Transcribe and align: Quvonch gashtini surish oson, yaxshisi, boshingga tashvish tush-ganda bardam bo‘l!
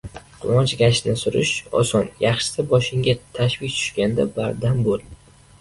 Quvonch 0.43 0.71
gashtini 0.79 1.13
surish 1.23 1.51
oson, 1.81 2.09
yaxshisi, 2.23 2.67
boshingga 2.73 3.17
tashvish 3.39 3.79
tush-ganda 3.81 4.29
bardam 4.39 4.83
bo‘l! 4.91 5.07